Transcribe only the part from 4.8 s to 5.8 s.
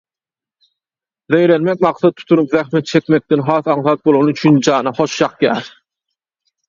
hoş ýakýar